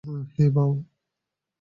[0.35, 0.71] হেই, বাও!